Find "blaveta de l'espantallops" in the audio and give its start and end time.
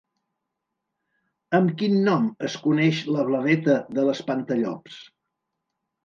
3.27-4.97